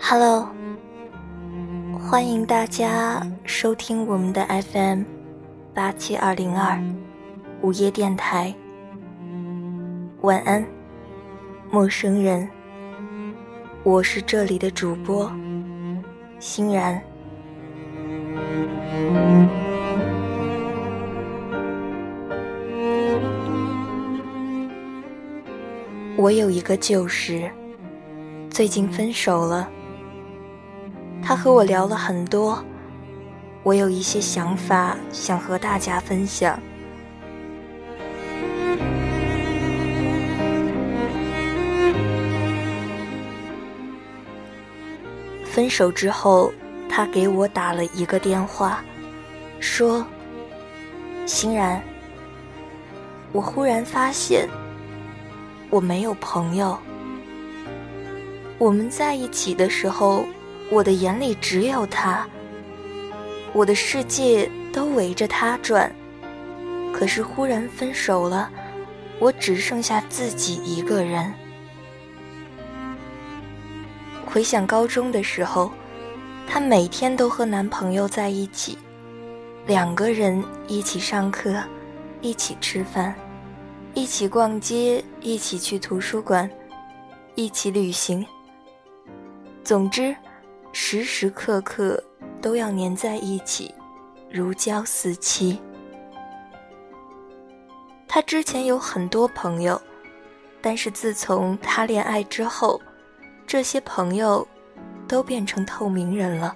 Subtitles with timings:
[0.00, 0.48] Hello，
[1.98, 5.02] 欢迎大家收听我们的 FM
[5.74, 6.78] 八七二零二
[7.60, 8.54] 午夜电台。
[10.20, 10.64] 晚安，
[11.70, 12.48] 陌生人。
[13.84, 15.32] 我是这里的主播
[16.38, 17.02] 欣然。
[26.16, 27.50] 我有一个旧识，
[28.52, 29.66] 最近分手了。
[31.22, 32.62] 他和我聊了很多，
[33.62, 36.60] 我有一些想法想和大家分享。
[45.46, 46.52] 分手之后，
[46.90, 48.84] 他给我打了一个电话，
[49.60, 50.04] 说
[51.24, 51.82] ：“欣然，
[53.32, 54.46] 我忽然发现。”
[55.70, 56.78] 我没有朋友。
[58.62, 60.24] 我们在一起的时候，
[60.70, 62.24] 我的眼里只有他，
[63.52, 65.92] 我的世界都围着他转。
[66.92, 68.48] 可是忽然分手了，
[69.18, 71.34] 我只剩下自己一个人。
[74.24, 75.72] 回想高中的时候，
[76.46, 78.78] 她每天都和男朋友在一起，
[79.66, 81.52] 两个人一起上课，
[82.20, 83.12] 一起吃饭。
[83.92, 86.48] 一起逛街，一起去图书馆，
[87.34, 88.24] 一起旅行。
[89.72, 90.14] 总之，
[90.70, 91.98] 时时刻刻
[92.42, 93.74] 都要黏在一起，
[94.30, 95.58] 如胶似漆。
[98.06, 99.80] 他之前有很多朋友，
[100.60, 102.78] 但是自从他恋爱之后，
[103.46, 104.46] 这些朋友
[105.08, 106.54] 都变成透明人了。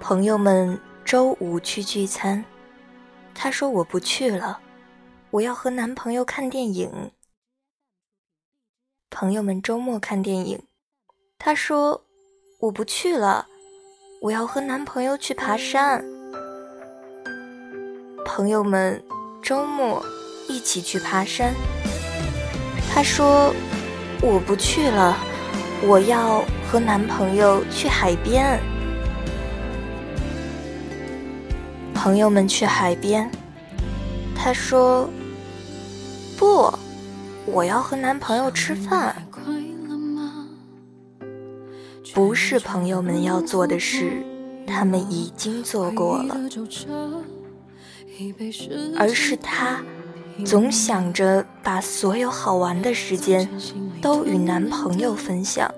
[0.00, 2.44] 朋友们周五去聚餐，
[3.34, 4.60] 他说我不去了。
[5.30, 7.10] 我要和男朋友看电影。
[9.08, 10.62] 朋友们周末看电影，
[11.44, 12.00] 他说
[12.60, 13.44] 我不去了，
[14.20, 16.00] 我要和男朋友去爬山。
[18.24, 19.02] 朋友们
[19.42, 20.00] 周末
[20.48, 21.52] 一起去爬山，
[22.88, 23.52] 他说
[24.20, 25.16] 我不去了，
[25.82, 28.60] 我要和男朋友去海边。
[31.92, 33.28] 朋友们去海边，
[34.36, 35.10] 他说。
[36.38, 36.72] 不，
[37.46, 39.11] 我要和男朋友吃饭。
[42.14, 44.22] 不是朋友们要做的事，
[44.66, 46.36] 他们已经做过了，
[48.98, 49.82] 而是他
[50.44, 53.48] 总想着把所有好玩的时间
[54.00, 55.72] 都与男朋友分享，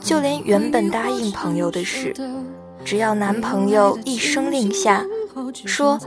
[0.00, 2.14] 就连原本答应朋友的事，
[2.84, 5.04] 只要男朋友一声令下，
[5.64, 5.98] 说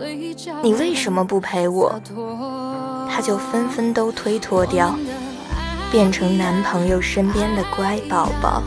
[0.63, 2.01] 你为什么不陪我？
[3.09, 4.97] 他就纷纷都推脱掉，
[5.91, 8.63] 变成男朋友身边的乖宝宝。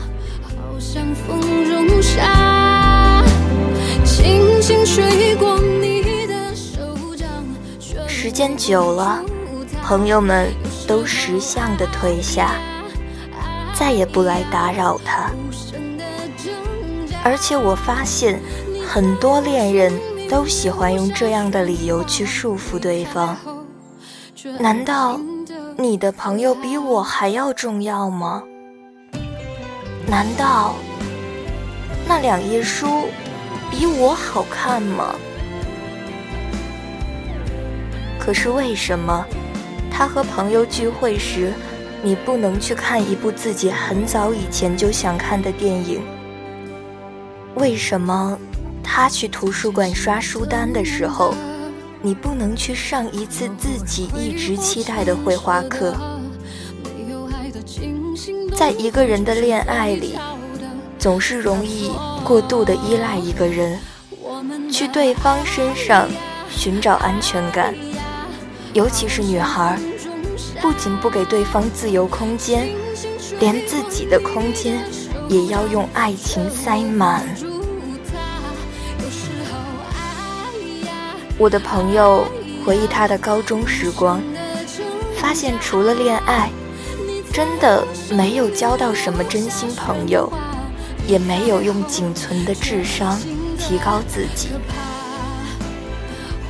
[8.07, 9.23] 时间久了，
[9.83, 10.53] 朋友们
[10.87, 12.51] 都识相的退下，
[13.73, 15.31] 再也不来打扰他。
[17.23, 18.39] 而且我发现，
[18.87, 19.91] 很多恋人
[20.29, 23.35] 都喜欢用这样的理由去束缚对方。
[24.59, 25.19] 难道
[25.77, 28.41] 你的朋友比我还要重要吗？
[30.07, 30.75] 难道
[32.07, 33.09] 那两页书
[33.69, 35.13] 比我好看吗？
[38.17, 39.25] 可是为什么
[39.91, 41.51] 他和朋友聚会时，
[42.01, 46.01] 你不能去看一部自己很早以前就想看的电影？
[47.55, 48.39] 为什么
[48.81, 51.33] 他去图书馆刷书单的时候？
[52.05, 55.91] 你不能去上一次自己一直期待的绘画课，
[58.55, 60.13] 在一个人的恋爱里，
[60.99, 61.89] 总是容易
[62.23, 63.79] 过度的依赖一个人，
[64.71, 66.07] 去对方身上
[66.47, 67.73] 寻找安全感，
[68.73, 69.75] 尤其是女孩，
[70.61, 72.69] 不仅不给对方自由空间，
[73.39, 74.79] 连自己的空间
[75.27, 77.25] 也要用爱情塞满。
[81.37, 82.25] 我的朋友
[82.65, 84.21] 回忆他的高中时光，
[85.17, 86.49] 发现除了恋爱，
[87.33, 90.31] 真的没有交到什么真心朋友，
[91.05, 93.19] 也没有用仅存的智商
[93.59, 94.47] 提高自己。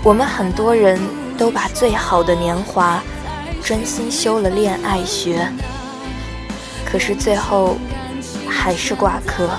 [0.04, 1.02] 我们很多人
[1.36, 3.02] 都把最好的年华
[3.64, 5.52] 专心修了恋爱学，
[6.86, 7.76] 可是最后
[8.48, 9.50] 还是挂科。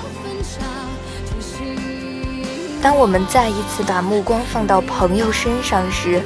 [2.86, 6.22] 当我们再一次把目光放到朋友身上时，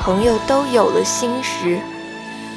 [0.00, 1.78] 朋友都有了心时，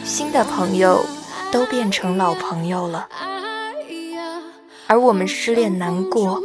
[0.03, 1.05] 新的朋友
[1.51, 3.07] 都变成老朋友了，
[4.87, 6.41] 而我们失恋难过，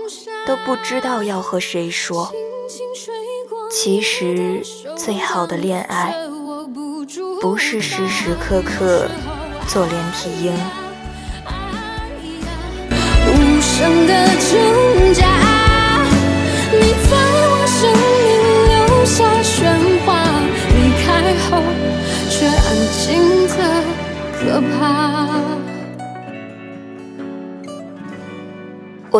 [0.46, 2.30] 都不知道要和谁说。
[3.70, 4.60] 其实，
[4.94, 6.14] 最好的恋爱，
[7.40, 9.08] 不是时时刻刻
[9.66, 10.52] 做连体婴。
[13.26, 14.26] 无声的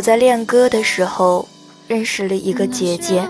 [0.01, 1.47] 我在练歌的时候
[1.87, 3.29] 认识了一个姐姐。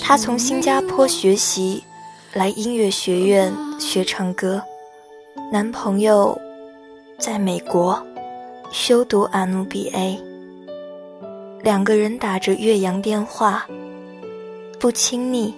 [0.00, 1.82] 她从新加坡学习，
[2.32, 4.62] 来音乐学院学唱歌。
[5.50, 6.40] 男朋友
[7.18, 8.00] 在美国
[8.70, 10.20] 修读 MBA。
[11.64, 13.66] 两个人打着岳阳电话，
[14.78, 15.52] 不亲密，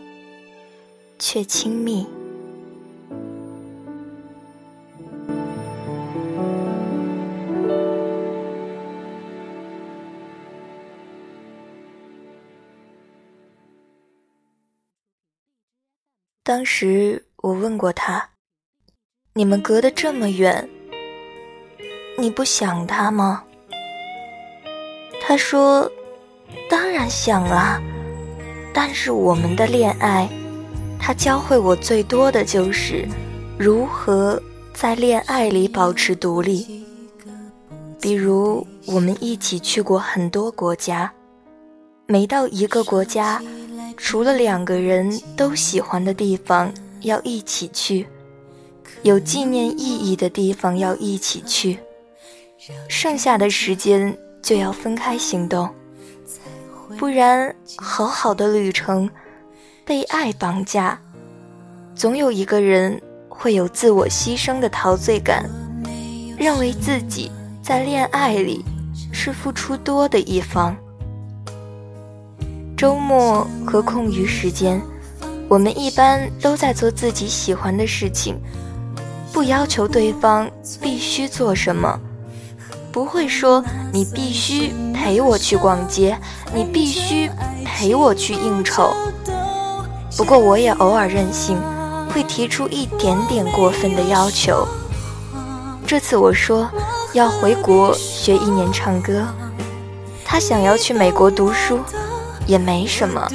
[1.18, 2.06] 却亲密。
[16.46, 18.28] 当时我问过他
[19.32, 20.68] ：“你们隔得这么远，
[22.18, 23.42] 你不想他吗？”
[25.26, 25.90] 他说
[26.68, 27.80] ：“当然想啊，
[28.74, 30.28] 但是我们的恋爱，
[31.00, 33.08] 他教会我最多的就是
[33.58, 34.38] 如何
[34.74, 36.84] 在恋爱里保持独立。
[38.02, 41.10] 比如，我们一起去过很多国家，
[42.06, 43.42] 每到一个国家。”
[43.96, 48.06] 除了两个人都喜欢的地方要一起去，
[49.02, 51.78] 有纪念意义的地方要一起去，
[52.88, 55.68] 剩下的时间就要分开行动，
[56.98, 59.08] 不然好好的旅程
[59.84, 61.00] 被爱绑架，
[61.94, 65.48] 总有一个人会有自我牺牲的陶醉感，
[66.36, 67.30] 认为自己
[67.62, 68.64] 在恋爱里
[69.12, 70.76] 是付出多的一方。
[72.76, 74.82] 周末和空余时间，
[75.48, 78.36] 我们一般都在做自己喜欢的事情，
[79.32, 80.50] 不要求对方
[80.80, 81.98] 必须做什么，
[82.90, 86.18] 不会说你必须陪我去逛街，
[86.52, 87.30] 你必须
[87.64, 88.92] 陪我去应酬。
[90.16, 91.56] 不过我也偶尔任性，
[92.12, 94.66] 会提出一点点过分的要求。
[95.86, 96.68] 这次我说
[97.12, 99.24] 要回国学一年唱歌，
[100.24, 101.78] 他想要去美国读书。
[102.46, 103.28] 也没什么，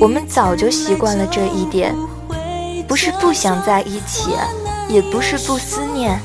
[0.00, 1.94] 我们早就习惯了这一点，
[2.86, 4.30] 不是不想在一起，
[4.88, 6.20] 也不是不思念，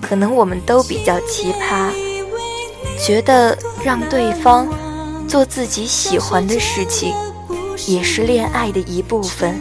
[0.00, 1.90] 可能我们都比较奇葩，
[3.04, 4.68] 觉得让对方
[5.28, 7.14] 做自己喜欢的事情，
[7.86, 9.60] 也是恋爱的一部分。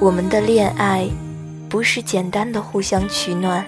[0.00, 1.08] 我们的恋爱
[1.68, 3.64] 不是简单的互相取暖，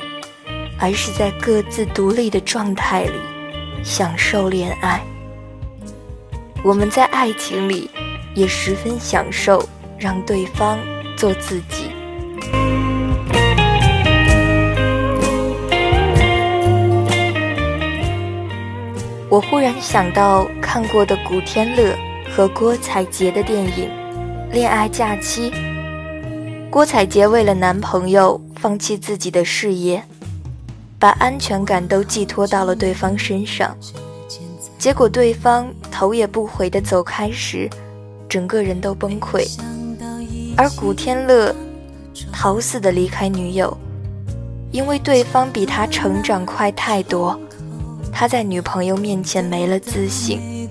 [0.79, 3.20] 而是在各自独立的状态里
[3.84, 5.00] 享受恋爱。
[6.64, 7.91] 我们在爱情里
[8.37, 9.69] 也十分享受
[9.99, 10.79] 让对方
[11.17, 11.91] 做自己。
[19.29, 21.96] 我忽然想到看过的古天乐
[22.31, 23.91] 和郭采洁的电影
[24.53, 25.51] 《恋爱假期》。
[26.70, 30.03] 郭采洁为了男朋友放弃自己的事业，
[30.98, 33.77] 把安全感都寄托到了对方身上。
[34.82, 37.70] 结果对方头也不回的走开时，
[38.29, 39.48] 整个人都崩溃。
[40.56, 41.55] 而古天乐
[42.32, 43.79] 逃似的离开女友，
[44.72, 47.39] 因为对方比他成长快太多，
[48.12, 50.69] 他在女朋友面前没了自信，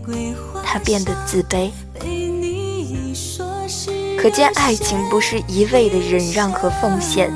[0.62, 1.70] 他变得自卑。
[4.18, 7.32] 可见爱情不是一味的忍让和奉献，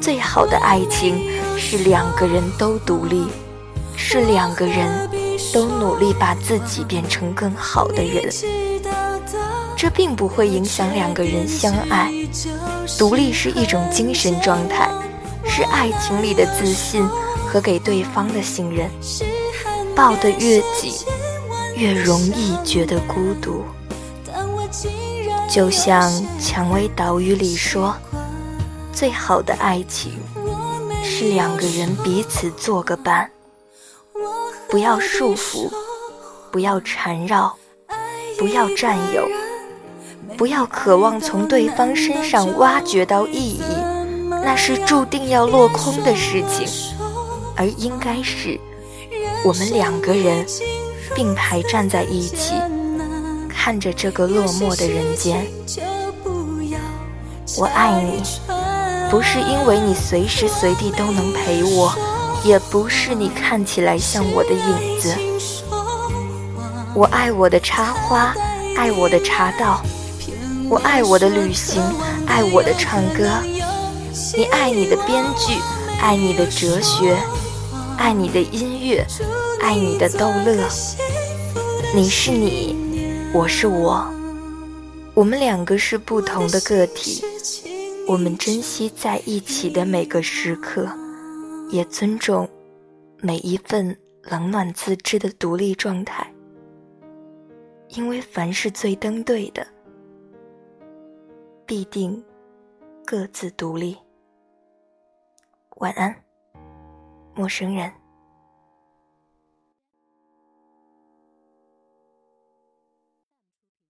[0.00, 3.28] 最好的爱情是两个人都独立，
[3.96, 5.08] 是两个人。
[5.52, 8.30] 都努力把自己变成更好的人，
[9.76, 12.12] 这并不会影响两个人相爱。
[12.98, 14.88] 独立是一种精神状态，
[15.44, 17.06] 是爱情里的自信
[17.46, 18.90] 和给对方的信任。
[19.94, 20.94] 抱得越紧，
[21.76, 23.62] 越容易觉得孤独。
[25.50, 27.94] 就像《蔷薇岛屿》里说
[28.90, 30.12] ：“最好的爱情，
[31.04, 33.30] 是两个人彼此做个伴。”
[34.72, 35.70] 不要束缚，
[36.50, 37.54] 不要缠绕，
[38.38, 39.28] 不要占有，
[40.38, 43.62] 不要渴望从对方身上挖掘到意义，
[44.30, 46.66] 那是注定要落空的事情。
[47.54, 48.58] 而应该是
[49.44, 50.46] 我们两个人
[51.14, 52.54] 并排站在一起，
[53.50, 55.46] 看着这个落寞的人间。
[57.58, 58.22] 我爱你，
[59.10, 61.94] 不是因为你随时随地都能陪我，
[62.44, 65.14] 也不是你看起来像我的影子。
[66.94, 68.34] 我爱我的插花，
[68.76, 69.82] 爱我的茶道，
[70.68, 71.82] 我爱我的旅行，
[72.26, 73.24] 爱我的唱歌。
[74.36, 75.54] 你爱你的编剧，
[76.00, 77.16] 爱你的哲学，
[77.96, 79.06] 爱你的音乐，
[79.60, 80.68] 爱你的逗乐。
[81.94, 82.76] 你是你，
[83.32, 84.04] 我是我，
[85.14, 87.24] 我们两个是不同的个体。
[88.08, 90.88] 我们珍惜在一起的每个时刻，
[91.72, 92.46] 也尊重
[93.16, 96.30] 每一份冷暖自知的独立状态。
[97.88, 99.66] 因为凡是最登对的，
[101.64, 102.22] 必定
[103.06, 103.96] 各自独立。
[105.76, 106.14] 晚安，
[107.34, 107.90] 陌生人。